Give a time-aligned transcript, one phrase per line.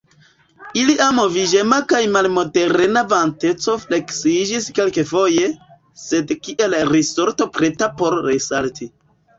[0.83, 5.53] Ilia moviĝema kaj malmoderema vanteco fleksiĝis kelkafoje,
[6.09, 8.95] sed kiel risorto preta por resalti.